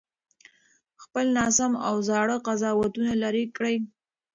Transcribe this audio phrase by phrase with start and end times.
[1.03, 3.77] خپل ناسم او زاړه قضاوتونه لرې کړئ.